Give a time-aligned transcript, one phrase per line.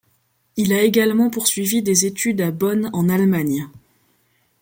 [0.57, 3.67] Il a également poursuivi des études à Bonn en Allemagne.